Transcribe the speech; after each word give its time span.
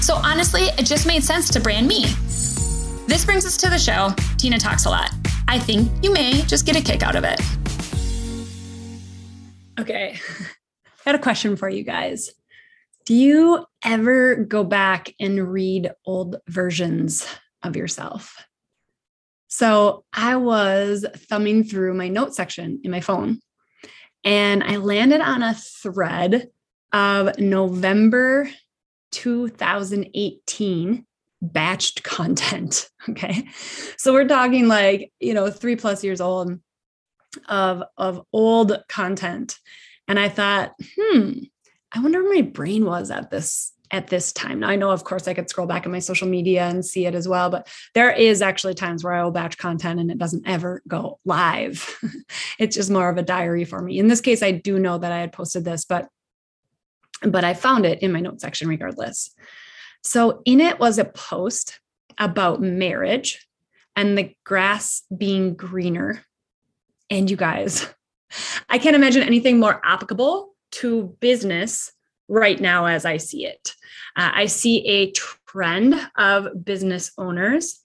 So 0.00 0.14
honestly, 0.14 0.62
it 0.78 0.86
just 0.86 1.06
made 1.06 1.22
sense 1.24 1.50
to 1.50 1.60
brand 1.60 1.86
me. 1.86 2.04
This 3.06 3.24
brings 3.24 3.44
us 3.44 3.56
to 3.58 3.68
the 3.68 3.78
show. 3.78 4.10
Tina 4.36 4.58
talks 4.58 4.84
a 4.84 4.90
lot. 4.90 5.10
I 5.48 5.58
think 5.58 5.90
you 6.02 6.12
may 6.12 6.42
just 6.42 6.66
get 6.66 6.76
a 6.76 6.82
kick 6.82 7.02
out 7.02 7.16
of 7.16 7.24
it. 7.24 7.40
Okay. 9.80 10.18
I 10.86 11.10
had 11.10 11.14
a 11.14 11.18
question 11.18 11.56
for 11.56 11.68
you 11.68 11.84
guys. 11.84 12.30
Do 13.06 13.14
you 13.14 13.64
ever 13.82 14.36
go 14.36 14.64
back 14.64 15.14
and 15.18 15.50
read 15.50 15.90
old 16.04 16.36
versions 16.48 17.26
of 17.62 17.76
yourself? 17.76 18.36
So 19.48 20.04
I 20.12 20.36
was 20.36 21.06
thumbing 21.16 21.64
through 21.64 21.94
my 21.94 22.08
note 22.08 22.34
section 22.34 22.80
in 22.84 22.90
my 22.90 23.00
phone 23.00 23.40
and 24.24 24.62
I 24.62 24.76
landed 24.76 25.22
on 25.22 25.42
a 25.42 25.54
thread 25.54 26.48
of 26.92 27.38
November 27.38 28.50
2018 29.10 31.06
batched 31.44 32.02
content. 32.02 32.88
Okay. 33.08 33.48
So 33.96 34.12
we're 34.12 34.28
talking 34.28 34.68
like, 34.68 35.12
you 35.18 35.32
know, 35.32 35.50
three 35.50 35.76
plus 35.76 36.04
years 36.04 36.20
old 36.20 36.60
of, 37.48 37.82
of 37.96 38.26
old 38.34 38.82
content. 38.86 39.58
And 40.06 40.18
I 40.18 40.28
thought, 40.28 40.74
hmm, 40.94 41.30
I 41.90 42.00
wonder 42.00 42.22
where 42.22 42.34
my 42.34 42.42
brain 42.42 42.84
was 42.84 43.10
at 43.10 43.30
this 43.30 43.72
at 43.90 44.08
this 44.08 44.32
time. 44.32 44.60
Now 44.60 44.68
I 44.68 44.76
know, 44.76 44.90
of 44.90 45.04
course, 45.04 45.26
I 45.26 45.34
could 45.34 45.48
scroll 45.48 45.66
back 45.66 45.86
in 45.86 45.92
my 45.92 45.98
social 45.98 46.28
media 46.28 46.64
and 46.64 46.84
see 46.84 47.06
it 47.06 47.14
as 47.14 47.26
well, 47.26 47.50
but 47.50 47.68
there 47.94 48.12
is 48.12 48.42
actually 48.42 48.74
times 48.74 49.02
where 49.02 49.14
I 49.14 49.24
will 49.24 49.30
batch 49.30 49.56
content 49.56 50.00
and 50.00 50.10
it 50.10 50.18
doesn't 50.18 50.46
ever 50.46 50.82
go 50.86 51.18
live. 51.24 51.98
it's 52.58 52.76
just 52.76 52.90
more 52.90 53.08
of 53.08 53.16
a 53.16 53.22
diary 53.22 53.64
for 53.64 53.80
me. 53.80 53.98
In 53.98 54.08
this 54.08 54.20
case, 54.20 54.42
I 54.42 54.50
do 54.50 54.78
know 54.78 54.98
that 54.98 55.12
I 55.12 55.20
had 55.20 55.32
posted 55.32 55.64
this, 55.64 55.84
but 55.84 56.08
but 57.22 57.44
I 57.44 57.54
found 57.54 57.86
it 57.86 58.02
in 58.02 58.12
my 58.12 58.20
notes 58.20 58.42
section 58.42 58.68
regardless. 58.68 59.34
So 60.02 60.42
in 60.44 60.60
it 60.60 60.78
was 60.78 60.98
a 60.98 61.04
post 61.04 61.80
about 62.18 62.60
marriage 62.60 63.46
and 63.96 64.16
the 64.16 64.34
grass 64.44 65.02
being 65.16 65.54
greener. 65.54 66.24
And 67.10 67.30
you 67.30 67.36
guys, 67.36 67.88
I 68.68 68.78
can't 68.78 68.96
imagine 68.96 69.22
anything 69.22 69.58
more 69.58 69.80
applicable 69.84 70.54
to 70.70 71.16
business 71.20 71.92
right 72.28 72.60
now 72.60 72.86
as 72.86 73.04
I 73.04 73.16
see 73.16 73.46
it. 73.46 73.74
Uh, 74.16 74.30
I 74.34 74.46
see 74.46 74.86
a 74.86 75.12
trend 75.12 75.94
of 76.16 76.64
business 76.64 77.10
owners 77.16 77.80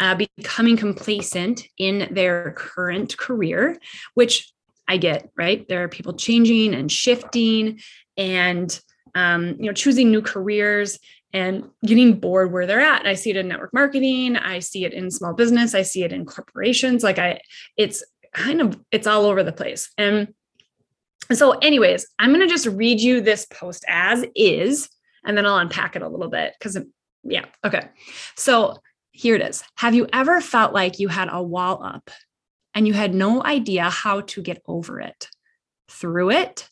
uh, 0.00 0.16
becoming 0.16 0.76
complacent 0.76 1.68
in 1.78 2.08
their 2.10 2.52
current 2.52 3.16
career, 3.16 3.78
which 4.14 4.53
I 4.86 4.96
get, 4.96 5.30
right? 5.36 5.66
There 5.68 5.82
are 5.82 5.88
people 5.88 6.14
changing 6.14 6.74
and 6.74 6.90
shifting 6.90 7.80
and 8.16 8.78
um, 9.14 9.56
you 9.58 9.66
know 9.66 9.72
choosing 9.72 10.10
new 10.10 10.22
careers 10.22 10.98
and 11.32 11.68
getting 11.84 12.20
bored 12.20 12.52
where 12.52 12.66
they're 12.66 12.80
at. 12.80 13.00
And 13.00 13.08
I 13.08 13.14
see 13.14 13.30
it 13.30 13.36
in 13.36 13.48
network 13.48 13.74
marketing, 13.74 14.36
I 14.36 14.60
see 14.60 14.84
it 14.84 14.92
in 14.92 15.10
small 15.10 15.34
business, 15.34 15.74
I 15.74 15.82
see 15.82 16.04
it 16.04 16.12
in 16.12 16.24
corporations. 16.24 17.02
Like 17.02 17.18
I, 17.18 17.40
it's 17.76 18.04
kind 18.32 18.60
of 18.60 18.78
it's 18.92 19.06
all 19.06 19.26
over 19.26 19.42
the 19.42 19.52
place. 19.52 19.90
And 19.98 20.34
so, 21.32 21.52
anyways, 21.52 22.06
I'm 22.18 22.30
going 22.30 22.42
to 22.42 22.46
just 22.46 22.66
read 22.66 23.00
you 23.00 23.20
this 23.20 23.46
post 23.46 23.84
as 23.88 24.24
is, 24.36 24.90
and 25.24 25.36
then 25.36 25.46
I'll 25.46 25.56
unpack 25.56 25.96
it 25.96 26.02
a 26.02 26.08
little 26.08 26.28
bit 26.28 26.52
because, 26.58 26.78
yeah, 27.22 27.46
okay. 27.64 27.88
So, 28.36 28.76
here 29.12 29.36
it 29.36 29.42
is. 29.42 29.64
Have 29.76 29.94
you 29.94 30.06
ever 30.12 30.40
felt 30.40 30.74
like 30.74 30.98
you 30.98 31.08
had 31.08 31.28
a 31.30 31.42
wall 31.42 31.82
up 31.82 32.10
and 32.74 32.86
you 32.86 32.92
had 32.92 33.14
no 33.14 33.42
idea 33.44 33.84
how 33.90 34.22
to 34.22 34.42
get 34.42 34.62
over 34.66 35.00
it, 35.00 35.28
through 35.88 36.30
it, 36.30 36.68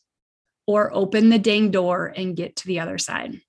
or 0.67 0.93
open 0.95 1.29
the 1.29 1.39
dang 1.39 1.71
door 1.71 2.13
and 2.17 2.37
get 2.37 2.57
to 2.57 2.67
the 2.67 2.81
other 2.81 2.99
side? 2.99 3.41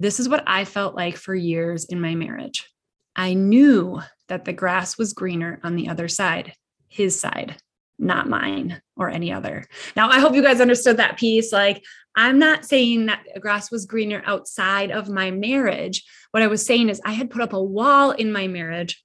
This 0.00 0.20
is 0.20 0.28
what 0.28 0.44
I 0.46 0.64
felt 0.64 0.94
like 0.94 1.16
for 1.16 1.34
years 1.34 1.84
in 1.84 2.00
my 2.00 2.14
marriage. 2.14 2.68
I 3.14 3.34
knew 3.34 4.00
that 4.28 4.44
the 4.44 4.52
grass 4.52 4.98
was 4.98 5.12
greener 5.12 5.60
on 5.62 5.76
the 5.76 5.88
other 5.88 6.08
side, 6.08 6.54
his 6.88 7.18
side 7.20 7.56
not 8.02 8.28
mine 8.28 8.82
or 8.96 9.08
any 9.08 9.32
other. 9.32 9.64
Now, 9.96 10.10
I 10.10 10.18
hope 10.18 10.34
you 10.34 10.42
guys 10.42 10.60
understood 10.60 10.96
that 10.96 11.18
piece. 11.18 11.52
Like, 11.52 11.82
I'm 12.16 12.38
not 12.38 12.64
saying 12.64 13.06
that 13.06 13.24
grass 13.40 13.70
was 13.70 13.86
greener 13.86 14.22
outside 14.26 14.90
of 14.90 15.08
my 15.08 15.30
marriage. 15.30 16.04
What 16.32 16.42
I 16.42 16.48
was 16.48 16.66
saying 16.66 16.88
is, 16.88 17.00
I 17.04 17.12
had 17.12 17.30
put 17.30 17.42
up 17.42 17.52
a 17.52 17.62
wall 17.62 18.10
in 18.10 18.32
my 18.32 18.48
marriage 18.48 19.02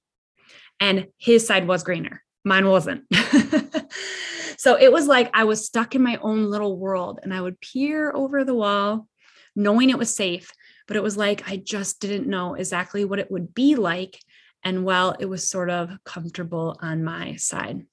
and 0.80 1.06
his 1.16 1.46
side 1.46 1.66
was 1.66 1.82
greener, 1.82 2.22
mine 2.44 2.68
wasn't. 2.68 3.04
so 4.58 4.76
it 4.76 4.92
was 4.92 5.06
like 5.06 5.30
I 5.34 5.44
was 5.44 5.66
stuck 5.66 5.94
in 5.94 6.02
my 6.02 6.16
own 6.16 6.50
little 6.50 6.76
world 6.78 7.20
and 7.22 7.32
I 7.32 7.40
would 7.40 7.60
peer 7.60 8.12
over 8.12 8.44
the 8.44 8.54
wall, 8.54 9.08
knowing 9.54 9.90
it 9.90 9.98
was 9.98 10.14
safe, 10.14 10.52
but 10.86 10.96
it 10.96 11.02
was 11.02 11.16
like 11.16 11.48
I 11.48 11.56
just 11.56 12.00
didn't 12.00 12.28
know 12.28 12.54
exactly 12.54 13.04
what 13.04 13.18
it 13.18 13.30
would 13.30 13.54
be 13.54 13.76
like. 13.76 14.18
And 14.64 14.84
well, 14.84 15.14
it 15.18 15.26
was 15.26 15.48
sort 15.48 15.70
of 15.70 15.90
comfortable 16.04 16.78
on 16.80 17.04
my 17.04 17.36
side. 17.36 17.86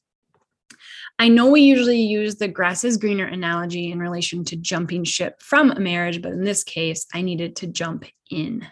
I 1.17 1.29
know 1.29 1.49
we 1.49 1.61
usually 1.61 2.01
use 2.01 2.35
the 2.35 2.47
grass 2.47 2.83
is 2.83 2.97
greener 2.97 3.25
analogy 3.25 3.91
in 3.91 3.99
relation 3.99 4.43
to 4.45 4.55
jumping 4.55 5.03
ship 5.03 5.41
from 5.41 5.71
a 5.71 5.79
marriage, 5.79 6.21
but 6.21 6.33
in 6.33 6.43
this 6.43 6.63
case, 6.63 7.05
I 7.13 7.21
needed 7.21 7.57
to 7.57 7.67
jump 7.67 8.05
in. 8.29 8.67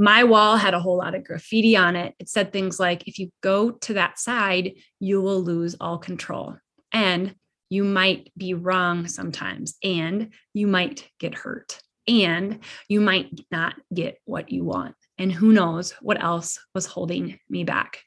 My 0.00 0.22
wall 0.22 0.56
had 0.56 0.74
a 0.74 0.80
whole 0.80 0.96
lot 0.96 1.16
of 1.16 1.24
graffiti 1.24 1.76
on 1.76 1.96
it. 1.96 2.14
It 2.20 2.28
said 2.28 2.52
things 2.52 2.78
like, 2.78 3.08
if 3.08 3.18
you 3.18 3.32
go 3.42 3.72
to 3.72 3.94
that 3.94 4.16
side, 4.16 4.74
you 5.00 5.20
will 5.20 5.42
lose 5.42 5.74
all 5.80 5.98
control. 5.98 6.56
And 6.92 7.34
you 7.68 7.82
might 7.82 8.30
be 8.36 8.54
wrong 8.54 9.08
sometimes, 9.08 9.74
and 9.82 10.32
you 10.54 10.68
might 10.68 11.10
get 11.18 11.34
hurt, 11.34 11.80
and 12.06 12.60
you 12.88 13.00
might 13.00 13.40
not 13.50 13.74
get 13.92 14.18
what 14.24 14.52
you 14.52 14.64
want. 14.64 14.94
And 15.18 15.32
who 15.32 15.52
knows 15.52 15.90
what 16.00 16.22
else 16.22 16.60
was 16.76 16.86
holding 16.86 17.40
me 17.50 17.64
back. 17.64 17.98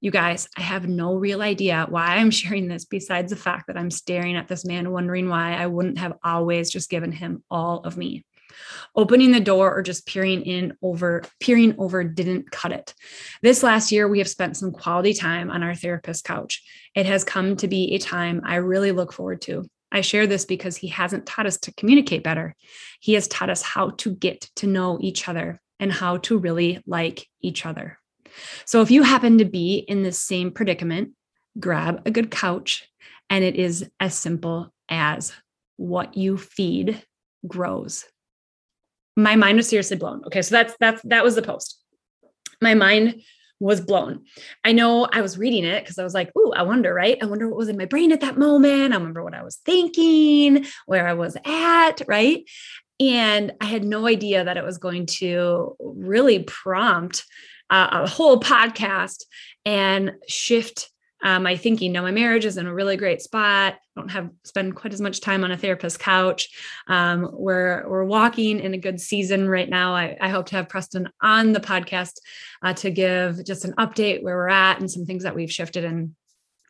You 0.00 0.10
guys, 0.10 0.48
I 0.56 0.62
have 0.62 0.88
no 0.88 1.14
real 1.14 1.42
idea 1.42 1.86
why 1.90 2.16
I'm 2.16 2.30
sharing 2.32 2.68
this 2.68 2.86
besides 2.86 3.28
the 3.28 3.36
fact 3.36 3.66
that 3.66 3.76
I'm 3.76 3.90
staring 3.90 4.34
at 4.34 4.48
this 4.48 4.64
man, 4.64 4.92
wondering 4.92 5.28
why 5.28 5.56
I 5.56 5.66
wouldn't 5.66 5.98
have 5.98 6.14
always 6.24 6.70
just 6.70 6.88
given 6.88 7.12
him 7.12 7.44
all 7.50 7.80
of 7.80 7.98
me. 7.98 8.24
Opening 8.94 9.32
the 9.32 9.40
door 9.40 9.74
or 9.74 9.82
just 9.82 10.06
peering 10.06 10.42
in 10.42 10.76
over, 10.82 11.22
peering 11.40 11.74
over 11.78 12.04
didn't 12.04 12.50
cut 12.50 12.72
it. 12.72 12.94
This 13.42 13.62
last 13.62 13.92
year, 13.92 14.08
we 14.08 14.18
have 14.18 14.28
spent 14.28 14.56
some 14.56 14.72
quality 14.72 15.14
time 15.14 15.50
on 15.50 15.62
our 15.62 15.74
therapist 15.74 16.24
couch. 16.24 16.62
It 16.94 17.06
has 17.06 17.24
come 17.24 17.56
to 17.56 17.68
be 17.68 17.94
a 17.94 17.98
time 17.98 18.42
I 18.44 18.56
really 18.56 18.92
look 18.92 19.12
forward 19.12 19.42
to. 19.42 19.68
I 19.90 20.02
share 20.02 20.26
this 20.26 20.44
because 20.44 20.76
he 20.76 20.88
hasn't 20.88 21.26
taught 21.26 21.46
us 21.46 21.58
to 21.60 21.74
communicate 21.74 22.22
better. 22.22 22.54
He 23.00 23.14
has 23.14 23.28
taught 23.28 23.50
us 23.50 23.62
how 23.62 23.90
to 23.90 24.14
get 24.14 24.42
to 24.56 24.66
know 24.66 24.98
each 25.00 25.28
other 25.28 25.60
and 25.80 25.92
how 25.92 26.18
to 26.18 26.38
really 26.38 26.82
like 26.86 27.26
each 27.40 27.64
other. 27.64 27.98
So 28.64 28.82
if 28.82 28.90
you 28.90 29.02
happen 29.02 29.38
to 29.38 29.44
be 29.44 29.78
in 29.78 30.02
the 30.02 30.12
same 30.12 30.50
predicament, 30.50 31.12
grab 31.58 32.02
a 32.06 32.10
good 32.10 32.30
couch. 32.30 32.88
And 33.30 33.44
it 33.44 33.56
is 33.56 33.88
as 34.00 34.14
simple 34.14 34.72
as 34.88 35.32
what 35.76 36.16
you 36.16 36.36
feed 36.36 37.02
grows. 37.46 38.04
My 39.18 39.34
mind 39.34 39.56
was 39.56 39.68
seriously 39.68 39.96
blown. 39.96 40.24
Okay, 40.26 40.42
so 40.42 40.54
that's 40.54 40.74
that's 40.78 41.02
that 41.02 41.24
was 41.24 41.34
the 41.34 41.42
post. 41.42 41.82
My 42.62 42.74
mind 42.74 43.22
was 43.60 43.80
blown. 43.80 44.24
I 44.64 44.70
know 44.70 45.08
I 45.12 45.20
was 45.20 45.36
reading 45.36 45.64
it 45.64 45.82
because 45.82 45.98
I 45.98 46.04
was 46.04 46.14
like, 46.14 46.30
"Ooh, 46.38 46.52
I 46.52 46.62
wonder, 46.62 46.94
right? 46.94 47.18
I 47.20 47.26
wonder 47.26 47.48
what 47.48 47.58
was 47.58 47.68
in 47.68 47.76
my 47.76 47.84
brain 47.84 48.12
at 48.12 48.20
that 48.20 48.38
moment. 48.38 48.92
I 48.92 48.96
remember 48.96 49.24
what 49.24 49.34
I 49.34 49.42
was 49.42 49.56
thinking, 49.56 50.66
where 50.86 51.08
I 51.08 51.14
was 51.14 51.36
at, 51.44 52.00
right?" 52.06 52.44
And 53.00 53.52
I 53.60 53.64
had 53.64 53.84
no 53.84 54.06
idea 54.06 54.44
that 54.44 54.56
it 54.56 54.64
was 54.64 54.78
going 54.78 55.06
to 55.18 55.76
really 55.80 56.44
prompt 56.44 57.24
uh, 57.70 57.88
a 58.04 58.08
whole 58.08 58.38
podcast 58.38 59.24
and 59.64 60.12
shift 60.28 60.90
uh, 61.22 61.40
my 61.40 61.56
thinking. 61.56 61.92
Now 61.92 62.02
my 62.02 62.10
marriage 62.10 62.44
is 62.44 62.56
in 62.56 62.66
a 62.66 62.74
really 62.74 62.96
great 62.96 63.20
spot. 63.20 63.74
I 63.74 64.00
don't 64.00 64.10
have 64.10 64.30
spend 64.44 64.76
quite 64.76 64.92
as 64.92 65.00
much 65.00 65.20
time 65.20 65.44
on 65.44 65.50
a 65.50 65.56
therapist 65.56 65.98
couch. 65.98 66.48
Um, 66.86 67.28
we're 67.32 67.88
we're 67.88 68.04
walking 68.04 68.60
in 68.60 68.74
a 68.74 68.78
good 68.78 69.00
season 69.00 69.48
right 69.48 69.68
now. 69.68 69.94
I, 69.94 70.16
I 70.20 70.28
hope 70.28 70.46
to 70.46 70.56
have 70.56 70.68
Preston 70.68 71.08
on 71.20 71.52
the 71.52 71.60
podcast 71.60 72.14
uh, 72.62 72.74
to 72.74 72.90
give 72.90 73.44
just 73.44 73.64
an 73.64 73.74
update 73.74 74.22
where 74.22 74.36
we're 74.36 74.48
at 74.48 74.80
and 74.80 74.90
some 74.90 75.06
things 75.06 75.24
that 75.24 75.34
we've 75.34 75.52
shifted 75.52 75.84
and 75.84 76.14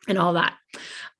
and 0.07 0.17
all 0.17 0.33
that. 0.33 0.55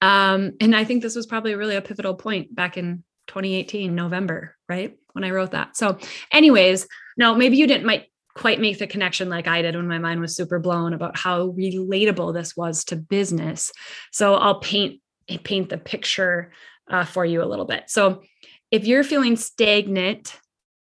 Um, 0.01 0.53
and 0.59 0.75
I 0.75 0.83
think 0.83 1.01
this 1.01 1.15
was 1.15 1.27
probably 1.27 1.55
really 1.55 1.75
a 1.75 1.81
pivotal 1.81 2.15
point 2.15 2.53
back 2.55 2.77
in 2.77 3.03
2018 3.27 3.93
November, 3.93 4.55
right 4.67 4.97
when 5.13 5.23
I 5.23 5.31
wrote 5.31 5.51
that. 5.51 5.77
So, 5.77 5.97
anyways, 6.31 6.87
now 7.17 7.35
maybe 7.35 7.57
you 7.57 7.67
didn't 7.67 7.85
might 7.85 8.07
quite 8.39 8.61
make 8.61 8.79
the 8.79 8.87
connection 8.87 9.27
like 9.27 9.47
I 9.47 9.61
did 9.61 9.75
when 9.75 9.87
my 9.87 9.99
mind 9.99 10.21
was 10.21 10.33
super 10.33 10.59
blown 10.59 10.93
about 10.93 11.17
how 11.17 11.49
relatable 11.49 12.33
this 12.33 12.55
was 12.55 12.85
to 12.85 12.95
business. 12.95 13.73
So 14.13 14.35
I'll 14.35 14.61
paint 14.61 15.01
paint 15.43 15.69
the 15.69 15.77
picture 15.77 16.53
uh, 16.89 17.03
for 17.03 17.25
you 17.25 17.43
a 17.43 17.45
little 17.45 17.65
bit. 17.65 17.83
So 17.87 18.23
if 18.71 18.87
you're 18.87 19.03
feeling 19.03 19.35
stagnant 19.35 20.35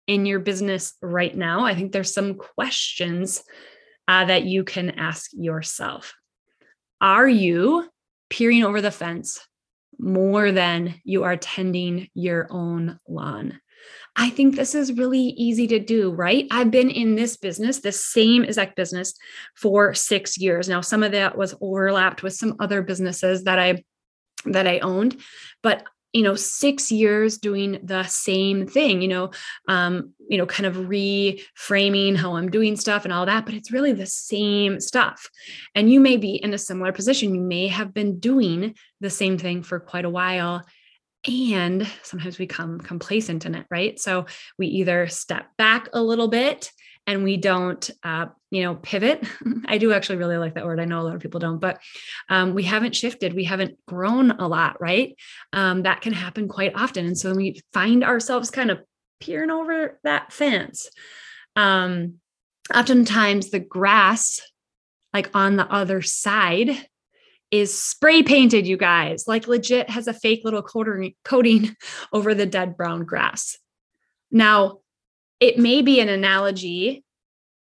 in 0.07 0.25
your 0.25 0.39
business 0.39 0.93
right 1.01 1.35
now, 1.35 1.65
I 1.65 1.75
think 1.75 1.91
there's 1.91 2.13
some 2.13 2.35
questions 2.35 3.43
uh, 4.07 4.25
that 4.25 4.45
you 4.45 4.63
can 4.63 4.91
ask 4.91 5.29
yourself. 5.33 6.13
Are 7.01 7.27
you 7.27 7.89
peering 8.29 8.63
over 8.63 8.81
the 8.81 8.91
fence 8.91 9.39
more 9.99 10.53
than 10.53 10.95
you 11.03 11.23
are 11.23 11.37
tending 11.37 12.07
your 12.13 12.47
own 12.49 12.97
lawn? 13.07 13.59
I 14.15 14.29
think 14.29 14.55
this 14.55 14.75
is 14.75 14.93
really 14.93 15.19
easy 15.19 15.67
to 15.67 15.79
do, 15.79 16.11
right? 16.11 16.45
I've 16.51 16.71
been 16.71 16.89
in 16.89 17.15
this 17.15 17.37
business, 17.37 17.79
the 17.79 17.91
same 17.91 18.43
exact 18.43 18.75
business 18.75 19.13
for 19.55 19.93
6 19.93 20.37
years. 20.37 20.67
Now 20.67 20.81
some 20.81 21.03
of 21.03 21.13
that 21.13 21.37
was 21.37 21.55
overlapped 21.61 22.23
with 22.23 22.33
some 22.33 22.55
other 22.59 22.81
businesses 22.81 23.43
that 23.45 23.59
I 23.59 23.83
that 24.45 24.67
I 24.67 24.79
owned, 24.79 25.17
but 25.61 25.83
you 26.13 26.23
know 26.23 26.35
6 26.35 26.91
years 26.91 27.37
doing 27.37 27.79
the 27.83 28.03
same 28.03 28.67
thing, 28.67 29.01
you 29.01 29.07
know, 29.07 29.31
um 29.69 30.13
you 30.27 30.37
know 30.37 30.45
kind 30.45 30.65
of 30.65 30.75
reframing 30.75 32.17
how 32.17 32.35
I'm 32.35 32.51
doing 32.51 32.75
stuff 32.75 33.05
and 33.05 33.13
all 33.13 33.25
that, 33.27 33.45
but 33.45 33.53
it's 33.53 33.71
really 33.71 33.93
the 33.93 34.05
same 34.05 34.81
stuff. 34.81 35.29
And 35.73 35.89
you 35.91 36.01
may 36.01 36.17
be 36.17 36.35
in 36.35 36.53
a 36.53 36.57
similar 36.57 36.91
position. 36.91 37.33
You 37.33 37.41
may 37.41 37.67
have 37.67 37.93
been 37.93 38.19
doing 38.19 38.75
the 38.99 39.09
same 39.09 39.37
thing 39.37 39.63
for 39.63 39.79
quite 39.79 40.05
a 40.05 40.09
while 40.09 40.65
and 41.27 41.87
sometimes 42.03 42.39
we 42.39 42.47
come 42.47 42.79
complacent 42.79 43.45
in 43.45 43.55
it 43.55 43.65
right? 43.69 43.99
So 43.99 44.25
we 44.57 44.67
either 44.67 45.07
step 45.07 45.45
back 45.57 45.89
a 45.93 46.01
little 46.01 46.27
bit 46.27 46.71
and 47.07 47.23
we 47.23 47.37
don't 47.37 47.89
uh, 48.03 48.27
you 48.49 48.63
know 48.63 48.75
pivot. 48.75 49.23
I 49.65 49.77
do 49.77 49.93
actually 49.93 50.17
really 50.17 50.37
like 50.37 50.55
that 50.55 50.65
word. 50.65 50.79
I 50.79 50.85
know 50.85 51.01
a 51.01 51.03
lot 51.03 51.15
of 51.15 51.21
people 51.21 51.39
don't 51.39 51.59
but 51.59 51.79
um, 52.29 52.53
we 52.53 52.63
haven't 52.63 52.95
shifted. 52.95 53.33
We 53.33 53.43
haven't 53.43 53.77
grown 53.87 54.31
a 54.31 54.47
lot 54.47 54.81
right? 54.81 55.15
Um, 55.53 55.83
that 55.83 56.01
can 56.01 56.13
happen 56.13 56.47
quite 56.47 56.75
often. 56.75 57.05
And 57.05 57.17
so 57.17 57.33
we 57.33 57.61
find 57.73 58.03
ourselves 58.03 58.49
kind 58.49 58.71
of 58.71 58.79
peering 59.19 59.51
over 59.51 59.99
that 60.03 60.33
fence. 60.33 60.89
Um, 61.55 62.15
oftentimes 62.73 63.49
the 63.49 63.59
grass 63.59 64.39
like 65.13 65.29
on 65.33 65.57
the 65.57 65.69
other 65.71 66.01
side 66.01 66.87
is 67.51 67.77
spray 67.77 68.23
painted, 68.23 68.65
you 68.65 68.77
guys, 68.77 69.27
like 69.27 69.47
legit 69.47 69.89
has 69.89 70.07
a 70.07 70.13
fake 70.13 70.41
little 70.43 70.63
coating, 70.63 71.75
over 72.13 72.33
the 72.33 72.45
dead 72.45 72.77
brown 72.77 73.03
grass. 73.03 73.57
Now, 74.31 74.79
it 75.39 75.57
may 75.59 75.81
be 75.81 75.99
an 75.99 76.09
analogy, 76.09 77.03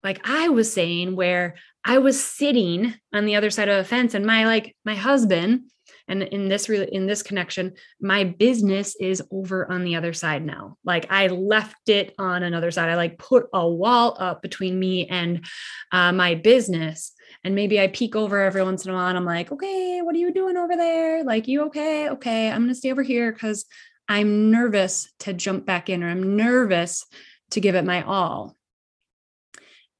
like 0.03 0.21
I 0.23 0.49
was 0.49 0.71
saying, 0.71 1.15
where 1.15 1.55
I 1.83 1.97
was 1.97 2.23
sitting 2.23 2.93
on 3.13 3.25
the 3.25 3.35
other 3.35 3.49
side 3.49 3.69
of 3.69 3.77
a 3.77 3.83
fence 3.83 4.13
and 4.13 4.25
my 4.25 4.45
like 4.45 4.75
my 4.85 4.95
husband, 4.95 5.61
and 6.09 6.23
in 6.23 6.49
this 6.49 6.67
really 6.67 6.93
in 6.93 7.07
this 7.07 7.23
connection, 7.23 7.73
my 8.01 8.23
business 8.25 8.95
is 8.99 9.21
over 9.31 9.71
on 9.71 9.83
the 9.83 9.95
other 9.95 10.11
side 10.11 10.45
now. 10.45 10.77
Like 10.83 11.09
I 11.09 11.27
left 11.27 11.87
it 11.87 12.13
on 12.17 12.43
another 12.43 12.71
side. 12.71 12.89
I 12.89 12.95
like 12.95 13.17
put 13.17 13.47
a 13.53 13.67
wall 13.67 14.17
up 14.19 14.41
between 14.41 14.77
me 14.77 15.07
and 15.07 15.45
uh, 15.91 16.11
my 16.11 16.35
business 16.35 17.13
and 17.43 17.55
maybe 17.55 17.79
I 17.79 17.87
peek 17.87 18.15
over 18.15 18.41
every 18.41 18.63
once 18.63 18.85
in 18.85 18.91
a 18.91 18.93
while 18.93 19.07
and 19.07 19.17
I'm 19.17 19.25
like, 19.25 19.51
okay, 19.51 20.01
what 20.01 20.15
are 20.15 20.19
you 20.19 20.33
doing 20.33 20.57
over 20.57 20.75
there? 20.75 21.23
Like, 21.23 21.47
you 21.47 21.63
okay? 21.67 22.09
Okay, 22.09 22.49
I'm 22.49 22.61
going 22.61 22.69
to 22.69 22.75
stay 22.75 22.91
over 22.91 23.03
here 23.03 23.31
because 23.31 23.65
I'm 24.07 24.51
nervous 24.51 25.11
to 25.19 25.33
jump 25.33 25.65
back 25.65 25.89
in 25.89 26.03
or 26.03 26.09
I'm 26.09 26.35
nervous 26.35 27.05
to 27.51 27.61
give 27.61 27.75
it 27.75 27.85
my 27.85 28.01
all. 28.01 28.55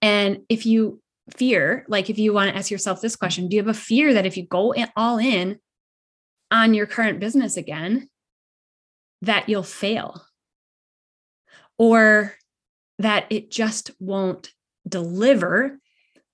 And 0.02 0.40
if 0.50 0.66
you 0.66 1.02
fear, 1.36 1.86
like 1.88 2.10
if 2.10 2.18
you 2.18 2.34
want 2.34 2.50
to 2.50 2.58
ask 2.58 2.72
yourself 2.72 3.02
this 3.02 3.16
question, 3.16 3.48
do 3.48 3.56
you 3.56 3.62
have 3.62 3.70
a 3.70 3.80
fear 3.80 4.14
that 4.14 4.26
if 4.26 4.36
you 4.36 4.46
go 4.46 4.72
in, 4.72 4.88
all 4.96 5.18
in 5.18 5.60
on 6.51 6.74
your 6.74 6.86
current 6.86 7.19
business 7.19 7.57
again, 7.57 8.10
that 9.22 9.50
you'll 9.50 9.63
fail? 9.63 10.24
Or 11.78 12.36
that 13.00 13.25
it 13.30 13.51
just 13.51 13.92
won't 14.00 14.51
deliver 14.88 15.80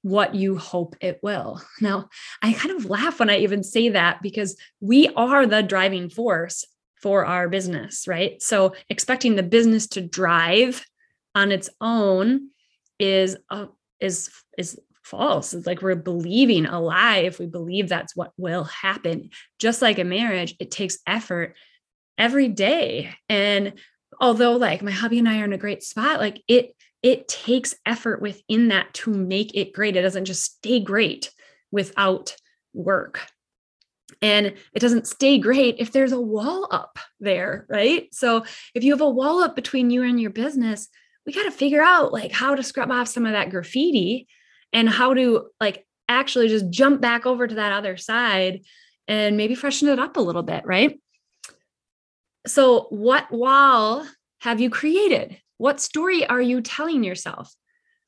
what 0.01 0.35
you 0.35 0.57
hope 0.57 0.95
it 1.01 1.19
will. 1.23 1.62
Now, 1.81 2.09
I 2.41 2.53
kind 2.53 2.75
of 2.75 2.85
laugh 2.85 3.19
when 3.19 3.29
I 3.29 3.38
even 3.38 3.63
say 3.63 3.89
that 3.89 4.21
because 4.21 4.56
we 4.79 5.09
are 5.15 5.47
the 5.47 5.63
driving 5.63 6.09
force 6.09 6.63
for 7.01 7.25
our 7.25 7.50
business, 7.50 8.07
right? 8.07 8.41
So 8.41 8.75
expecting 8.89 9.35
the 9.35 9.44
business 9.44 9.88
to 9.89 10.01
drive 10.01 10.85
on 11.33 11.51
its 11.51 11.69
own 11.81 12.50
is 13.00 13.35
uh, 13.50 13.65
is 14.00 14.29
is 14.57 14.79
false. 15.06 15.54
It's 15.54 15.68
like 15.68 15.81
we're 15.81 15.96
believing 15.96 16.66
a 16.66 16.81
lie 16.81 17.19
if 17.19 17.40
we 17.40 17.46
believe 17.46 17.88
that's 17.88 18.16
what 18.16 18.31
will 18.38 18.63
happen. 18.66 19.30
Just 19.60 19.81
like 19.81 20.00
a 20.00 20.04
marriage, 20.04 20.56
it 20.60 20.72
takes 20.72 20.98
effort 21.06 21.56
every 22.18 22.48
day. 22.48 23.13
And 23.30 23.74
although 24.19 24.54
like 24.54 24.81
my 24.81 24.92
hubby 24.92 25.19
and 25.19 25.30
I 25.30 25.42
are 25.42 25.46
in 25.46 25.54
a 25.54 25.57
great 25.57 25.84
spot, 25.84 26.19
like 26.19 26.42
it 26.48 26.75
it 27.04 27.28
takes 27.28 27.75
effort 27.86 28.19
within 28.19 28.69
that 28.69 28.92
to 28.96 29.12
make 29.12 29.56
it 29.56 29.74
great. 29.74 29.96
It 29.96 30.02
doesn't 30.02 30.25
just 30.25 30.44
stay 30.44 30.80
great 30.80 31.30
without 31.72 32.36
work. 32.74 33.22
And 34.24 34.48
it 34.48 34.80
doesn't 34.80 35.07
stay 35.07 35.38
great 35.38 35.75
if 35.78 35.92
there's 35.92 36.13
a 36.13 36.19
wall 36.19 36.68
up 36.72 36.98
there, 37.19 37.68
right? 37.69 38.07
So 38.12 38.44
if 38.74 38.84
you 38.84 38.92
have 38.92 39.02
a 39.02 39.10
wall 39.10 39.44
up 39.44 39.56
between 39.56 39.92
you 39.92 40.02
and 40.02 40.19
your 40.19 40.31
business, 40.31 40.88
we 41.28 41.34
got 41.34 41.44
to 41.44 41.52
figure 41.52 41.81
out 41.81 42.12
like 42.12 42.31
how 42.31 42.56
to 42.56 42.63
scrub 42.63 42.92
off 42.92 43.07
some 43.07 43.25
of 43.25 43.34
that 43.34 43.52
graffiti 43.52 44.28
and 44.73 44.89
how 44.89 45.13
to 45.13 45.47
like 45.59 45.85
actually 46.07 46.47
just 46.47 46.69
jump 46.69 47.01
back 47.01 47.25
over 47.25 47.47
to 47.47 47.56
that 47.56 47.71
other 47.71 47.97
side 47.97 48.62
and 49.07 49.38
maybe 49.38 49.56
freshen 49.56 49.88
it 49.88 50.00
up 50.00 50.17
a 50.17 50.21
little 50.21 50.44
bit, 50.44 50.65
right? 50.65 51.00
So, 52.47 52.88
what 52.89 53.31
wall 53.31 54.06
have 54.39 54.62
you 54.62 54.69
created? 54.69 55.38
What 55.57 55.79
story 55.79 56.25
are 56.25 56.41
you 56.41 56.62
telling 56.62 57.03
yourself? 57.03 57.53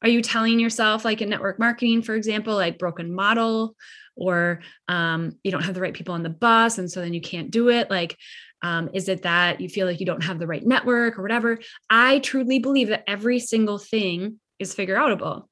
Are 0.04 0.10
you 0.10 0.22
telling 0.22 0.60
yourself, 0.60 1.04
like 1.04 1.22
in 1.22 1.30
network 1.30 1.58
marketing, 1.58 2.04
for 2.04 2.14
example, 2.14 2.54
like 2.54 2.78
broken 2.78 3.14
model, 3.14 3.76
or 4.16 4.62
um, 4.88 5.32
you 5.44 5.52
don't 5.52 5.64
have 5.64 5.74
the 5.74 5.82
right 5.82 5.94
people 5.94 6.14
on 6.14 6.24
the 6.24 6.30
bus, 6.30 6.78
and 6.78 6.92
so 6.92 7.02
then 7.02 7.14
you 7.14 7.22
can't 7.22 7.50
do 7.50 7.70
it? 7.70 7.90
Like, 7.90 8.16
um, 8.62 8.90
is 8.94 9.10
it 9.10 9.24
that 9.24 9.60
you 9.60 9.70
feel 9.70 9.88
like 9.88 10.00
you 10.00 10.06
don't 10.06 10.24
have 10.24 10.40
the 10.40 10.48
right 10.48 10.66
network 10.66 11.18
or 11.18 11.22
whatever? 11.24 11.60
I 11.90 12.20
truly 12.20 12.60
believe 12.60 12.90
that 12.90 13.04
every 13.08 13.40
single 13.40 13.80
thing 13.80 14.40
is 14.60 14.74
figure 14.76 14.98
outable. 14.98 15.46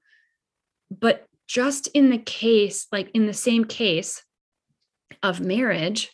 But 0.91 1.25
just 1.47 1.87
in 1.87 2.09
the 2.09 2.17
case, 2.17 2.87
like 2.91 3.09
in 3.13 3.27
the 3.27 3.33
same 3.33 3.65
case 3.65 4.23
of 5.21 5.39
marriage, 5.39 6.11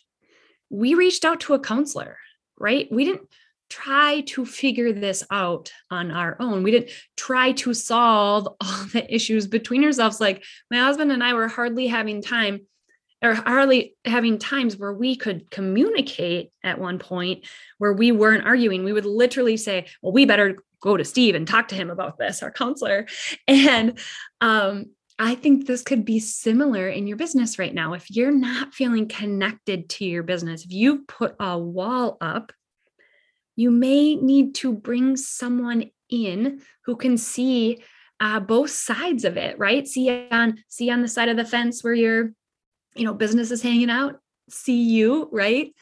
we 0.70 0.94
reached 0.94 1.24
out 1.24 1.40
to 1.40 1.54
a 1.54 1.60
counselor, 1.60 2.18
right? 2.58 2.88
We 2.90 3.04
didn't 3.04 3.28
try 3.72 4.20
to 4.20 4.44
figure 4.44 4.92
this 4.92 5.24
out 5.30 5.72
on 5.90 6.10
our 6.10 6.36
own. 6.38 6.62
We 6.62 6.70
didn't 6.70 6.90
try 7.16 7.52
to 7.52 7.72
solve 7.72 8.46
all 8.60 8.84
the 8.92 9.06
issues 9.12 9.46
between 9.46 9.84
ourselves. 9.84 10.20
Like 10.20 10.44
my 10.70 10.78
husband 10.78 11.10
and 11.10 11.24
I 11.24 11.32
were 11.34 11.48
hardly 11.48 11.86
having 11.86 12.22
time 12.22 12.60
or 13.22 13.34
hardly 13.34 13.94
having 14.04 14.38
times 14.38 14.76
where 14.76 14.92
we 14.92 15.16
could 15.16 15.50
communicate 15.50 16.50
at 16.64 16.78
one 16.78 16.98
point 16.98 17.46
where 17.78 17.92
we 17.92 18.12
weren't 18.12 18.44
arguing. 18.44 18.84
We 18.84 18.92
would 18.92 19.06
literally 19.06 19.56
say, 19.56 19.86
well, 20.02 20.12
we 20.12 20.26
better 20.26 20.56
go 20.82 20.96
to 20.96 21.04
Steve 21.04 21.34
and 21.34 21.48
talk 21.48 21.68
to 21.68 21.74
him 21.74 21.88
about 21.88 22.18
this, 22.18 22.42
our 22.42 22.50
counselor. 22.50 23.06
And 23.48 23.98
um, 24.40 24.86
I 25.18 25.34
think 25.34 25.66
this 25.66 25.82
could 25.82 26.04
be 26.04 26.18
similar 26.18 26.88
in 26.88 27.06
your 27.06 27.16
business 27.16 27.58
right 27.58 27.72
now. 27.72 27.94
If 27.94 28.10
you're 28.10 28.32
not 28.32 28.74
feeling 28.74 29.08
connected 29.08 29.88
to 29.90 30.04
your 30.04 30.22
business, 30.22 30.64
if 30.64 30.72
you've 30.72 31.06
put 31.06 31.36
a 31.38 31.58
wall 31.58 32.18
up, 32.20 32.52
you 33.56 33.70
may 33.70 34.16
need 34.16 34.54
to 34.56 34.72
bring 34.72 35.16
someone 35.16 35.90
in 36.10 36.60
who 36.84 36.96
can 36.96 37.16
see 37.16 37.82
uh, 38.20 38.40
both 38.40 38.70
sides 38.70 39.24
of 39.24 39.36
it 39.36 39.58
right 39.58 39.88
see 39.88 40.28
on 40.30 40.56
see 40.68 40.90
on 40.90 41.02
the 41.02 41.08
side 41.08 41.28
of 41.28 41.36
the 41.36 41.44
fence 41.44 41.82
where 41.82 41.94
your 41.94 42.32
you 42.94 43.04
know 43.04 43.14
business 43.14 43.50
is 43.50 43.62
hanging 43.62 43.90
out 43.90 44.20
see 44.48 44.84
you 44.84 45.28
right 45.32 45.74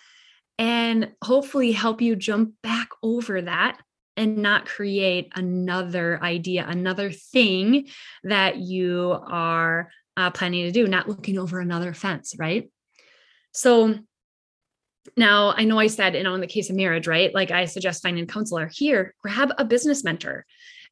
and 0.59 1.11
hopefully 1.23 1.73
help 1.73 2.01
you 2.01 2.17
jump 2.17 2.55
back 2.63 2.89
over 3.03 3.43
that 3.43 3.79
and 4.21 4.37
not 4.39 4.67
create 4.67 5.33
another 5.35 6.23
idea 6.23 6.65
another 6.69 7.11
thing 7.11 7.89
that 8.25 8.57
you 8.57 9.19
are 9.27 9.91
uh, 10.17 10.31
planning 10.31 10.65
to 10.65 10.73
do 10.73 10.87
not 10.87 11.09
looking 11.09 11.39
over 11.39 11.61
another 11.61 11.95
fence 11.95 12.35
right 12.39 12.71
so 13.53 13.95
now, 15.17 15.55
I 15.57 15.65
know 15.65 15.79
I 15.79 15.87
said, 15.87 16.15
you 16.15 16.23
know, 16.23 16.35
in 16.35 16.41
the 16.41 16.47
case 16.47 16.71
of 16.71 16.77
marriage, 16.77 17.07
right? 17.07 17.35
Like 17.35 17.51
I 17.51 17.65
suggest 17.65 18.03
finding 18.03 18.25
a 18.25 18.27
counselor 18.27 18.69
here, 18.69 19.15
grab 19.23 19.51
a 19.59 19.65
business 19.65 20.05
mentor. 20.05 20.47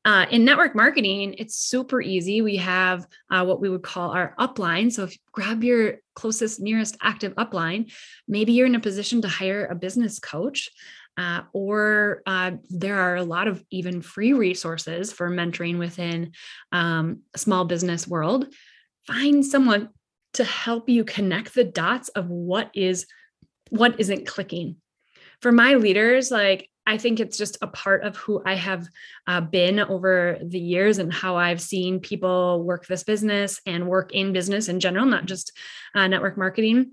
Uh, 0.04 0.26
in 0.30 0.44
network 0.44 0.74
marketing, 0.74 1.34
it's 1.38 1.56
super 1.56 2.00
easy. 2.00 2.40
We 2.40 2.56
have 2.56 3.06
uh, 3.30 3.44
what 3.44 3.60
we 3.60 3.68
would 3.68 3.82
call 3.82 4.10
our 4.10 4.34
upline. 4.38 4.92
So 4.92 5.04
if 5.04 5.12
you 5.12 5.18
grab 5.32 5.64
your 5.64 5.96
closest, 6.14 6.60
nearest 6.60 6.96
active 7.02 7.34
upline, 7.34 7.92
maybe 8.26 8.52
you're 8.52 8.66
in 8.66 8.76
a 8.76 8.80
position 8.80 9.20
to 9.22 9.28
hire 9.28 9.66
a 9.66 9.74
business 9.74 10.18
coach. 10.18 10.70
Uh, 11.18 11.42
or 11.52 12.22
uh, 12.26 12.52
there 12.70 12.98
are 12.98 13.16
a 13.16 13.24
lot 13.24 13.48
of 13.48 13.62
even 13.70 14.00
free 14.00 14.32
resources 14.32 15.12
for 15.12 15.28
mentoring 15.28 15.78
within 15.78 16.32
um, 16.72 17.20
small 17.36 17.64
business 17.64 18.06
world 18.06 18.46
find 19.06 19.44
someone 19.44 19.88
to 20.34 20.44
help 20.44 20.88
you 20.88 21.04
connect 21.04 21.54
the 21.54 21.64
dots 21.64 22.08
of 22.10 22.28
what 22.28 22.70
is 22.74 23.06
what 23.70 23.98
isn't 23.98 24.26
clicking 24.26 24.76
for 25.42 25.52
my 25.52 25.74
leaders 25.74 26.30
like 26.30 26.70
I 26.88 26.96
think 26.96 27.20
it's 27.20 27.36
just 27.36 27.58
a 27.60 27.66
part 27.66 28.02
of 28.02 28.16
who 28.16 28.42
I 28.46 28.54
have 28.54 28.88
uh, 29.26 29.42
been 29.42 29.78
over 29.78 30.38
the 30.42 30.58
years 30.58 30.96
and 30.96 31.12
how 31.12 31.36
I've 31.36 31.60
seen 31.60 32.00
people 32.00 32.64
work 32.64 32.86
this 32.86 33.04
business 33.04 33.60
and 33.66 33.86
work 33.86 34.14
in 34.14 34.32
business 34.32 34.68
in 34.68 34.80
general, 34.80 35.04
not 35.04 35.26
just 35.26 35.52
uh, 35.94 36.08
network 36.08 36.38
marketing. 36.38 36.92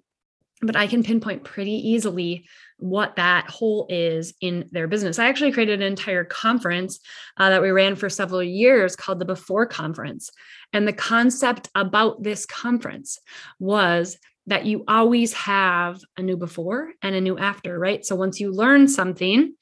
But 0.62 0.76
I 0.76 0.88
can 0.88 1.04
pinpoint 1.04 1.44
pretty 1.44 1.74
easily 1.90 2.48
what 2.78 3.18
that 3.18 3.50
hole 3.50 3.88
is 3.90 4.34
in 4.42 4.70
their 4.72 4.88
business. 4.88 5.20
I 5.20 5.28
actually 5.28 5.52
created 5.52 5.82
an 5.82 5.88
entire 5.88 6.24
conference 6.24 7.00
uh, 7.38 7.50
that 7.50 7.62
we 7.62 7.72
ran 7.72 7.96
for 7.96 8.10
several 8.10 8.44
years 8.44 8.96
called 8.96 9.20
the 9.20 9.26
Before 9.26 9.66
Conference. 9.66 10.30
And 10.74 10.88
the 10.88 10.94
concept 10.94 11.70
about 11.76 12.24
this 12.24 12.46
conference 12.46 13.20
was 13.60 14.18
that 14.48 14.66
you 14.66 14.84
always 14.88 15.34
have 15.34 16.00
a 16.18 16.22
new 16.22 16.38
before 16.38 16.92
and 17.02 17.16
a 17.16 17.22
new 17.22 17.38
after, 17.38 17.78
right? 17.78 18.06
So 18.06 18.16
once 18.16 18.40
you 18.40 18.52
learn 18.52 18.88
something, 18.88 19.56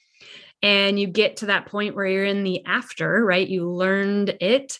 and 0.64 0.98
you 0.98 1.08
get 1.08 1.38
to 1.38 1.48
that 1.48 1.66
point 1.66 1.94
where 1.94 2.06
you're 2.06 2.24
in 2.24 2.44
the 2.44 2.66
after, 2.66 3.24
right? 3.24 3.48
You 3.48 3.70
learned 3.70 4.38
it. 4.40 4.80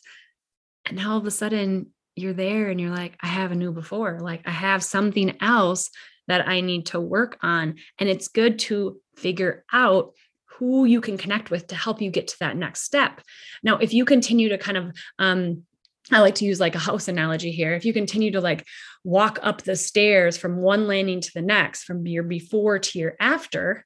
And 0.86 0.98
now 0.98 1.12
all 1.12 1.18
of 1.18 1.28
a 1.28 1.32
sudden 1.32 1.88
you're 2.16 2.34
there 2.34 2.70
and 2.70 2.80
you're 2.80 2.92
like, 2.92 3.18
I 3.22 3.28
have 3.28 3.52
a 3.52 3.56
new 3.56 3.72
before. 3.72 4.20
Like 4.22 4.42
I 4.46 4.52
have 4.52 4.84
something 4.84 5.38
else 5.42 5.90
that 6.28 6.48
I 6.48 6.62
need 6.62 6.88
to 6.88 7.00
work 7.00 7.38
on. 7.42 7.76
And 8.00 8.10
it's 8.10 8.28
good 8.28 8.60
to 8.60 9.00
figure 9.16 9.66
out 9.72 10.14
who 10.58 10.86
you 10.86 11.02
can 11.02 11.18
connect 11.18 11.50
with 11.52 11.68
to 11.68 11.76
help 11.76 12.02
you 12.02 12.12
get 12.12 12.28
to 12.30 12.40
that 12.40 12.56
next 12.56 12.84
step. 12.84 13.22
Now, 13.64 13.78
if 13.78 13.94
you 13.94 14.06
continue 14.06 14.50
to 14.50 14.58
kind 14.58 14.78
of, 14.78 14.96
um, 15.20 15.64
I 16.12 16.20
like 16.20 16.36
to 16.36 16.46
use 16.46 16.60
like 16.60 16.76
a 16.76 16.80
house 16.80 17.08
analogy 17.08 17.52
here. 17.52 17.74
If 17.74 17.86
you 17.86 17.94
continue 17.94 18.32
to 18.32 18.42
like 18.42 18.66
walk 19.04 19.40
up 19.42 19.62
the 19.62 19.76
stairs 19.76 20.38
from 20.38 20.58
one 20.58 20.88
landing 20.88 21.22
to 21.22 21.32
the 21.34 21.42
next, 21.42 21.84
from 21.84 22.06
your 22.06 22.24
before 22.24 22.80
to 22.80 23.00
your 23.00 23.16
after, 23.20 23.86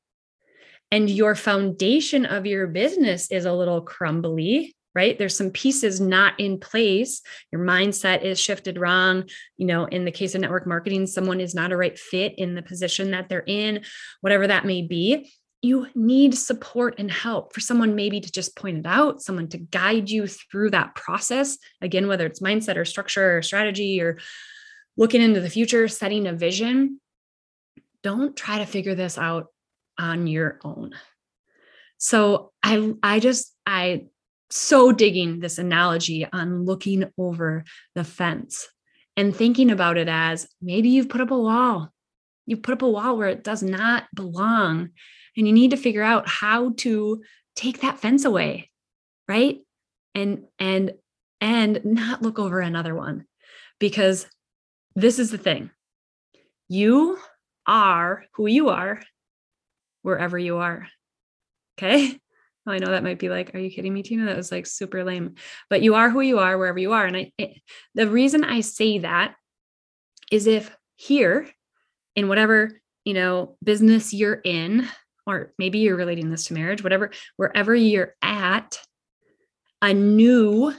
and 0.91 1.09
your 1.09 1.35
foundation 1.35 2.25
of 2.25 2.45
your 2.45 2.67
business 2.67 3.29
is 3.29 3.45
a 3.45 3.53
little 3.53 3.81
crumbly, 3.81 4.75
right? 4.97 5.15
There's 5.15 5.37
some 5.37 5.51
pieces 5.51 6.01
not 6.01 6.39
in 6.39 6.59
place. 6.59 7.21
Your 7.51 7.63
mindset 7.63 8.23
is 8.23 8.39
shifted 8.39 8.79
wrong. 8.79 9.29
You 9.55 9.67
know, 9.67 9.85
in 9.85 10.05
the 10.05 10.11
case 10.11 10.33
of 10.33 10.41
network 10.41 10.65
marketing, 10.65 11.05
someone 11.05 11.39
is 11.39 11.53
not 11.53 11.71
a 11.71 11.77
right 11.77 11.97
fit 11.99 12.33
in 12.39 12.55
the 12.55 12.63
position 12.63 13.11
that 13.11 13.29
they're 13.29 13.43
in, 13.45 13.83
whatever 14.21 14.47
that 14.47 14.65
may 14.65 14.81
be. 14.81 15.31
You 15.61 15.85
need 15.93 16.33
support 16.33 16.95
and 16.97 17.11
help 17.11 17.53
for 17.53 17.59
someone 17.59 17.93
maybe 17.93 18.19
to 18.19 18.31
just 18.31 18.55
point 18.55 18.79
it 18.79 18.87
out, 18.87 19.21
someone 19.21 19.49
to 19.49 19.59
guide 19.59 20.09
you 20.09 20.25
through 20.25 20.71
that 20.71 20.95
process. 20.95 21.59
Again, 21.79 22.07
whether 22.07 22.25
it's 22.25 22.39
mindset 22.39 22.75
or 22.75 22.85
structure 22.85 23.37
or 23.37 23.43
strategy 23.43 24.01
or 24.01 24.17
looking 24.97 25.21
into 25.21 25.41
the 25.41 25.49
future, 25.49 25.87
setting 25.87 26.25
a 26.25 26.33
vision. 26.33 26.99
Don't 28.01 28.35
try 28.35 28.57
to 28.57 28.65
figure 28.65 28.95
this 28.95 29.19
out 29.19 29.47
on 29.99 30.25
your 30.25 30.59
own. 30.63 30.95
So 31.99 32.51
I 32.63 32.93
I 33.03 33.19
just 33.19 33.53
I 33.63 34.07
so 34.49 34.91
digging 34.91 35.39
this 35.39 35.57
analogy 35.57 36.27
on 36.31 36.65
looking 36.65 37.11
over 37.17 37.63
the 37.95 38.03
fence 38.03 38.67
and 39.15 39.35
thinking 39.35 39.71
about 39.71 39.97
it 39.97 40.07
as 40.07 40.47
maybe 40.61 40.89
you've 40.89 41.09
put 41.09 41.21
up 41.21 41.31
a 41.31 41.37
wall. 41.37 41.91
You've 42.45 42.61
put 42.61 42.73
up 42.73 42.81
a 42.81 42.89
wall 42.89 43.17
where 43.17 43.27
it 43.27 43.43
does 43.43 43.61
not 43.61 44.05
belong 44.13 44.89
and 45.35 45.47
you 45.47 45.53
need 45.53 45.71
to 45.71 45.77
figure 45.77 46.03
out 46.03 46.27
how 46.27 46.73
to 46.77 47.21
take 47.55 47.81
that 47.81 47.99
fence 47.99 48.25
away, 48.25 48.69
right? 49.27 49.59
And 50.15 50.45
and 50.57 50.93
and 51.41 51.81
not 51.83 52.21
look 52.21 52.39
over 52.39 52.59
another 52.59 52.95
one 52.95 53.25
because 53.79 54.27
this 54.95 55.19
is 55.19 55.29
the 55.29 55.37
thing. 55.37 55.69
You 56.69 57.17
are 57.65 58.25
who 58.33 58.47
you 58.47 58.69
are 58.69 59.01
wherever 60.01 60.37
you 60.37 60.57
are. 60.57 60.87
Okay. 61.77 62.19
Well, 62.67 62.75
I 62.75 62.79
know 62.79 62.91
that 62.91 63.03
might 63.03 63.17
be 63.17 63.29
like, 63.29 63.55
are 63.55 63.59
you 63.59 63.71
kidding 63.71 63.93
me, 63.93 64.03
Tina? 64.03 64.25
That 64.25 64.35
was 64.35 64.51
like 64.51 64.65
super 64.65 65.05
lame. 65.05 65.35
But 65.69 65.81
you 65.81 65.95
are 65.95 66.09
who 66.09 66.19
you 66.19 66.39
are 66.39 66.57
wherever 66.57 66.77
you 66.77 66.91
are. 66.91 67.05
And 67.05 67.15
I, 67.15 67.31
it, 67.37 67.61
the 67.95 68.09
reason 68.09 68.43
I 68.43 68.59
say 68.59 68.99
that 68.99 69.35
is 70.33 70.47
if 70.47 70.75
here 70.97 71.47
in 72.17 72.27
whatever, 72.27 72.81
you 73.05 73.13
know, 73.13 73.55
business 73.63 74.13
you're 74.13 74.41
in, 74.43 74.85
or 75.25 75.53
maybe 75.57 75.79
you're 75.79 75.95
relating 75.95 76.29
this 76.29 76.43
to 76.45 76.55
marriage, 76.55 76.83
whatever, 76.83 77.11
wherever 77.37 77.73
you're 77.73 78.15
at, 78.21 78.81
a 79.81 79.93
new 79.93 80.73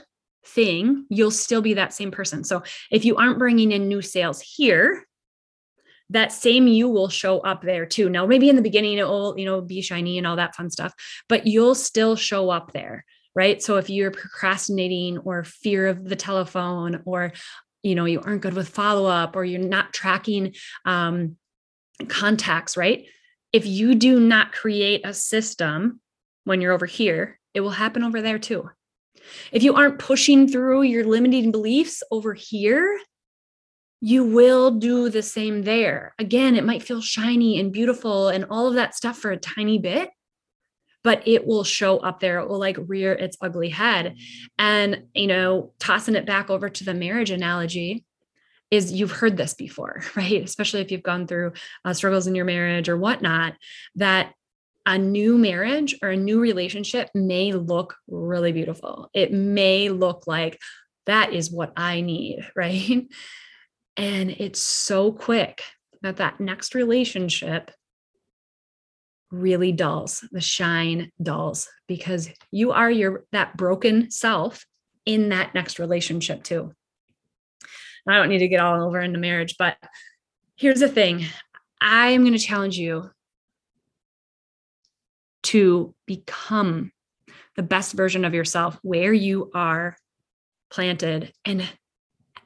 thing, 0.45 1.07
you'll 1.09 1.31
still 1.31 1.61
be 1.63 1.73
that 1.73 1.93
same 1.93 2.11
person. 2.11 2.43
So 2.43 2.61
if 2.91 3.03
you 3.03 3.15
aren't 3.15 3.39
bringing 3.39 3.71
in 3.71 3.87
new 3.87 4.03
sales 4.03 4.41
here, 4.41 5.07
that 6.09 6.31
same 6.31 6.67
you 6.67 6.89
will 6.89 7.09
show 7.09 7.39
up 7.39 7.61
there 7.61 7.85
too. 7.85 8.09
Now, 8.09 8.25
maybe 8.25 8.49
in 8.49 8.55
the 8.55 8.61
beginning 8.61 8.97
it 8.97 9.07
will, 9.07 9.37
you 9.37 9.45
know, 9.45 9.61
be 9.61 9.81
shiny 9.81 10.17
and 10.17 10.25
all 10.25 10.37
that 10.37 10.55
fun 10.55 10.69
stuff, 10.69 10.93
but 11.27 11.45
you'll 11.45 11.75
still 11.75 12.15
show 12.15 12.49
up 12.49 12.73
there, 12.73 13.05
right? 13.35 13.61
So 13.61 13.77
if 13.77 13.89
you're 13.89 14.11
procrastinating 14.11 15.19
or 15.19 15.43
fear 15.43 15.87
of 15.87 16.03
the 16.03 16.15
telephone 16.15 17.03
or 17.05 17.33
you 17.83 17.95
know 17.95 18.05
you 18.05 18.21
aren't 18.21 18.41
good 18.41 18.53
with 18.53 18.69
follow 18.69 19.05
up 19.09 19.35
or 19.35 19.45
you're 19.45 19.61
not 19.61 19.93
tracking 19.93 20.53
um, 20.85 21.37
contacts 22.07 22.77
right 22.77 23.05
if 23.53 23.65
you 23.65 23.95
do 23.95 24.19
not 24.19 24.51
create 24.51 25.01
a 25.05 25.13
system 25.13 25.99
when 26.43 26.61
you're 26.61 26.73
over 26.73 26.85
here 26.85 27.39
it 27.53 27.61
will 27.61 27.69
happen 27.69 28.03
over 28.03 28.21
there 28.21 28.39
too 28.39 28.69
if 29.51 29.63
you 29.63 29.75
aren't 29.75 29.99
pushing 29.99 30.47
through 30.47 30.81
your 30.81 31.03
limiting 31.03 31.51
beliefs 31.51 32.03
over 32.11 32.33
here 32.33 32.99
you 34.01 34.23
will 34.23 34.71
do 34.71 35.09
the 35.09 35.21
same 35.21 35.63
there. 35.63 36.13
Again, 36.17 36.55
it 36.55 36.63
might 36.63 36.83
feel 36.83 37.01
shiny 37.01 37.59
and 37.59 37.71
beautiful 37.71 38.29
and 38.29 38.45
all 38.49 38.67
of 38.67 38.75
that 38.75 38.95
stuff 38.95 39.17
for 39.17 39.31
a 39.31 39.37
tiny 39.37 39.77
bit, 39.77 40.09
but 41.03 41.27
it 41.27 41.45
will 41.45 41.63
show 41.63 41.97
up 41.97 42.19
there. 42.19 42.39
It 42.39 42.47
will 42.47 42.59
like 42.59 42.77
rear 42.79 43.11
its 43.13 43.37
ugly 43.41 43.69
head. 43.69 44.15
And, 44.57 45.03
you 45.13 45.27
know, 45.27 45.73
tossing 45.79 46.15
it 46.15 46.25
back 46.25 46.49
over 46.49 46.69
to 46.69 46.83
the 46.83 46.93
marriage 46.93 47.31
analogy 47.31 48.05
is 48.71 48.91
you've 48.91 49.11
heard 49.11 49.35
this 49.35 49.53
before, 49.53 50.01
right? 50.15 50.43
Especially 50.43 50.81
if 50.81 50.91
you've 50.91 51.03
gone 51.03 51.27
through 51.27 51.53
uh, 51.83 51.93
struggles 51.93 52.27
in 52.27 52.35
your 52.35 52.45
marriage 52.45 52.87
or 52.87 52.97
whatnot, 52.97 53.55
that 53.95 54.33
a 54.85 54.97
new 54.97 55.37
marriage 55.37 55.95
or 56.01 56.09
a 56.09 56.17
new 56.17 56.39
relationship 56.39 57.09
may 57.13 57.51
look 57.51 57.95
really 58.07 58.51
beautiful. 58.51 59.09
It 59.13 59.33
may 59.33 59.89
look 59.89 60.25
like 60.25 60.57
that 61.05 61.33
is 61.33 61.51
what 61.51 61.73
I 61.75 62.01
need, 62.01 62.47
right? 62.55 63.07
And 63.99 64.31
it's 64.31 64.61
so 64.61 65.11
quick 65.11 65.61
that 66.03 66.15
that 66.17 66.39
next 66.39 66.73
relationship 66.73 67.69
really 69.29 69.73
dulls, 69.73 70.25
the 70.31 70.39
shine 70.39 71.11
dulls 71.21 71.67
because 71.85 72.29
you 72.49 72.71
are 72.71 72.89
your 72.89 73.25
that 73.33 73.57
broken 73.57 74.09
self 74.09 74.65
in 75.05 75.29
that 75.29 75.53
next 75.53 75.79
relationship 75.79 76.43
too. 76.43 76.71
I 78.07 78.15
don't 78.15 78.29
need 78.29 78.39
to 78.39 78.47
get 78.47 78.61
all 78.61 78.81
over 78.81 79.01
into 79.01 79.19
marriage, 79.19 79.55
but 79.59 79.75
here's 80.55 80.79
the 80.79 80.87
thing. 80.87 81.25
I 81.81 82.11
am 82.11 82.21
going 82.21 82.31
to 82.31 82.39
challenge 82.39 82.77
you 82.77 83.11
to 85.43 85.93
become 86.07 86.93
the 87.57 87.63
best 87.63 87.91
version 87.95 88.23
of 88.23 88.33
yourself 88.33 88.79
where 88.81 89.11
you 89.11 89.51
are 89.53 89.97
planted 90.71 91.33
and 91.43 91.67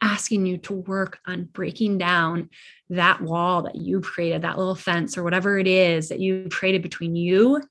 asking 0.03 0.45
you 0.45 0.57
to 0.57 0.73
work 0.73 1.19
on 1.25 1.45
breaking 1.45 1.97
down 1.97 2.49
that 2.89 3.21
wall 3.21 3.63
that 3.63 3.75
you 3.75 4.01
created, 4.01 4.41
that 4.41 4.57
little 4.57 4.75
fence 4.75 5.17
or 5.17 5.23
whatever 5.23 5.57
it 5.57 5.65
is 5.65 6.09
that 6.09 6.19
you 6.19 6.47
created 6.51 6.83
between 6.83 7.15
you 7.15 7.61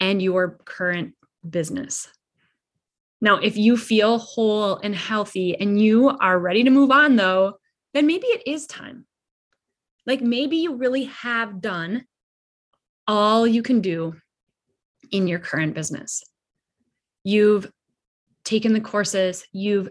and 0.00 0.20
your 0.20 0.58
current 0.64 1.14
business. 1.48 2.08
Now, 3.20 3.36
if 3.36 3.56
you 3.56 3.76
feel 3.76 4.18
whole 4.18 4.78
and 4.78 4.96
healthy 4.96 5.56
and 5.58 5.80
you 5.80 6.08
are 6.08 6.38
ready 6.38 6.64
to 6.64 6.70
move 6.70 6.90
on, 6.90 7.14
though, 7.14 7.58
then 7.94 8.06
maybe 8.06 8.26
it 8.26 8.42
is 8.46 8.66
time. 8.66 9.06
Like 10.06 10.20
maybe 10.20 10.56
you 10.56 10.74
really 10.74 11.04
have 11.04 11.60
done 11.60 12.04
all 13.06 13.46
you 13.46 13.62
can 13.62 13.80
do 13.80 14.16
in 15.12 15.28
your 15.28 15.38
current 15.38 15.74
business. 15.74 16.24
You've 17.22 17.70
taken 18.44 18.72
the 18.72 18.80
courses, 18.80 19.44
you've 19.52 19.90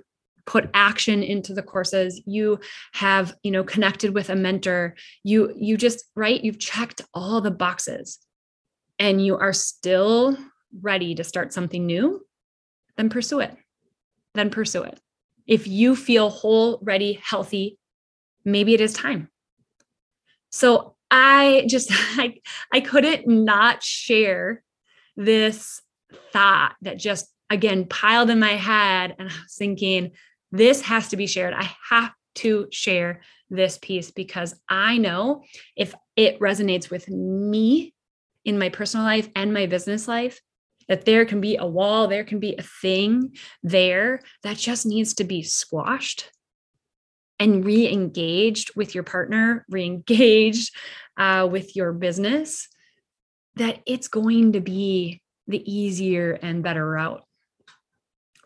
put 0.50 0.70
action 0.74 1.24
into 1.24 1.54
the 1.54 1.64
courses. 1.64 2.22
You 2.26 2.60
have 2.94 3.34
you 3.44 3.52
know 3.52 3.64
connected 3.64 4.14
with 4.14 4.30
a 4.30 4.36
mentor. 4.36 4.96
You 5.24 5.54
you 5.56 5.78
just 5.78 6.06
right? 6.16 6.44
You've 6.44 6.60
checked 6.60 7.02
all 7.14 7.40
the 7.40 7.52
boxes. 7.52 8.20
And 9.02 9.26
you 9.26 9.38
are 9.38 9.54
still 9.54 10.38
ready 10.82 11.16
to 11.16 11.24
start 11.24 11.54
something 11.54 11.86
new 11.86 12.26
then 13.00 13.10
pursue 13.10 13.40
it. 13.40 13.56
Then 14.36 14.50
pursue 14.50 14.84
it. 14.84 15.00
If 15.48 15.68
you 15.68 15.96
feel 15.96 16.30
whole 16.30 16.80
ready 16.82 17.14
healthy 17.24 17.80
maybe 18.44 18.74
it 18.74 18.82
is 18.82 18.94
time. 18.94 19.30
So 20.50 20.96
I 21.10 21.66
just 21.70 21.90
I 21.94 22.36
I 22.74 22.82
couldn't 22.82 23.26
not 23.26 23.82
share 23.82 24.64
this 25.16 25.82
thought 26.34 26.76
that 26.82 26.98
just 26.98 27.34
again 27.50 27.86
piled 27.86 28.30
in 28.30 28.40
my 28.40 28.56
head 28.56 29.16
and 29.18 29.30
I 29.30 29.34
was 29.44 29.56
thinking 29.58 30.12
this 30.52 30.82
has 30.82 31.10
to 31.10 31.18
be 31.18 31.28
shared. 31.28 31.54
I 31.54 31.70
have 31.90 32.12
to 32.36 32.68
share 32.72 33.22
this 33.50 33.78
piece 33.78 34.12
because 34.12 34.60
I 34.70 34.98
know 34.98 35.44
if 35.76 35.94
it 36.16 36.40
resonates 36.40 36.90
with 36.90 37.08
me 37.10 37.94
in 38.46 38.60
my 38.60 38.70
personal 38.70 39.06
life 39.06 39.30
and 39.36 39.54
my 39.54 39.66
business 39.66 40.08
life, 40.08 40.40
that 40.88 41.06
there 41.06 41.26
can 41.26 41.40
be 41.40 41.58
a 41.58 41.66
wall, 41.66 42.08
there 42.08 42.24
can 42.24 42.40
be 42.40 42.56
a 42.58 42.64
thing 42.64 43.36
there 43.62 44.22
that 44.44 44.58
just 44.58 44.86
needs 44.86 45.14
to 45.16 45.24
be 45.24 45.44
squashed 45.44 46.32
and 47.40 47.64
re 47.64 47.88
engaged 47.88 48.76
with 48.76 48.94
your 48.94 49.04
partner, 49.04 49.66
re 49.70 49.86
engaged 49.86 50.76
uh, 51.18 51.48
with 51.50 51.76
your 51.76 51.94
business, 51.94 52.68
that 53.56 53.80
it's 53.86 54.08
going 54.08 54.54
to 54.54 54.62
be 54.62 55.22
the 55.48 55.72
easier 55.72 56.34
and 56.42 56.64
better 56.64 56.88
route. 56.88 57.24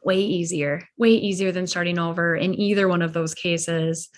Way 0.04 0.20
easier, 0.20 0.88
way 0.98 1.12
easier 1.12 1.52
than 1.52 1.68
starting 1.68 2.00
over 2.00 2.36
in 2.36 2.60
either 2.60 2.88
one 2.88 3.02
of 3.02 3.14
those 3.14 3.34
cases. 3.34 4.10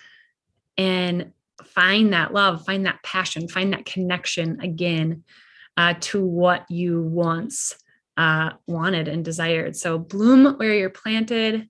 And 0.77 1.31
find 1.63 2.13
that 2.13 2.33
love, 2.33 2.65
find 2.65 2.85
that 2.85 3.03
passion, 3.03 3.47
find 3.47 3.73
that 3.73 3.85
connection 3.85 4.59
again 4.61 5.23
uh, 5.77 5.95
to 5.99 6.23
what 6.23 6.69
you 6.69 7.01
once 7.01 7.75
uh, 8.17 8.51
wanted 8.67 9.07
and 9.07 9.23
desired. 9.23 9.75
So 9.75 9.97
bloom 9.97 10.55
where 10.55 10.73
you're 10.73 10.89
planted, 10.89 11.69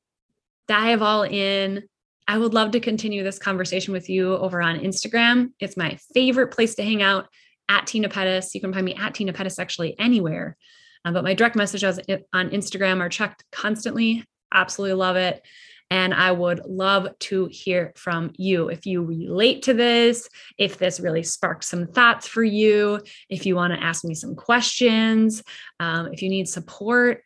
dive 0.68 1.02
all 1.02 1.24
in. 1.24 1.84
I 2.28 2.38
would 2.38 2.54
love 2.54 2.72
to 2.72 2.80
continue 2.80 3.24
this 3.24 3.40
conversation 3.40 3.94
with 3.94 4.10
you 4.10 4.36
over 4.36 4.62
on 4.62 4.80
Instagram. 4.80 5.52
It's 5.60 5.78
my 5.78 5.98
favorite 6.14 6.48
place 6.48 6.76
to 6.76 6.84
hang 6.84 7.02
out 7.02 7.28
at 7.70 7.88
Tina 7.88 8.10
Pettis. 8.10 8.54
You 8.56 8.62
can 8.62 8.74
find 8.74 8.86
me 8.86 8.96
at 8.96 9.14
Tina 9.14 9.34
Pettis 9.34 9.60
actually 9.60 9.98
anywhere. 10.00 10.58
Uh, 11.06 11.12
but 11.12 11.24
my 11.24 11.34
direct 11.34 11.56
messages 11.56 12.00
on 12.34 12.50
Instagram 12.50 13.00
are 13.00 13.10
checked 13.10 13.44
constantly. 13.52 14.26
Absolutely 14.52 14.96
love 14.96 15.16
it. 15.16 15.42
And 15.92 16.14
I 16.14 16.32
would 16.32 16.66
love 16.66 17.08
to 17.20 17.48
hear 17.52 17.94
from 17.96 18.32
you 18.38 18.70
if 18.70 18.88
you 18.88 19.04
relate 19.04 19.64
to 19.64 19.74
this, 19.74 20.28
if 20.58 20.78
this 20.80 21.00
really 21.00 21.22
sparked 21.22 21.64
some 21.64 21.86
thoughts 21.86 22.28
for 22.28 22.44
you, 22.44 23.02
if 23.30 23.46
you 23.46 23.56
want 23.56 23.74
to 23.74 23.84
ask 23.84 24.04
me 24.04 24.16
some 24.16 24.36
questions, 24.36 25.44
um, 25.80 26.12
if 26.12 26.22
you 26.24 26.30
need 26.30 26.50
support. 26.50 27.22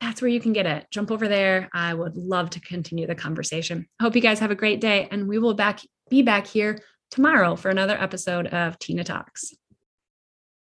That's 0.00 0.20
where 0.20 0.30
you 0.30 0.40
can 0.40 0.52
get 0.52 0.66
it. 0.66 0.86
Jump 0.90 1.10
over 1.10 1.28
there. 1.28 1.68
I 1.72 1.94
would 1.94 2.16
love 2.16 2.50
to 2.50 2.60
continue 2.60 3.06
the 3.06 3.14
conversation. 3.14 3.86
Hope 4.00 4.16
you 4.16 4.22
guys 4.22 4.38
have 4.40 4.50
a 4.50 4.56
great 4.56 4.80
day, 4.80 5.08
and 5.10 5.28
we 5.28 5.38
will 5.38 5.54
back 5.54 5.80
be 6.10 6.22
back 6.22 6.46
here 6.46 6.78
tomorrow 7.10 7.56
for 7.56 7.70
another 7.70 7.96
episode 7.98 8.46
of 8.48 8.78
Tina 8.78 9.04
Talks. 9.04 9.54